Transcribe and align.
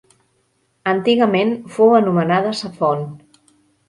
Antigament 0.93 1.51
fou 1.75 1.93
anomenada 1.97 2.55
Sa 2.63 2.73
Font. 2.81 3.05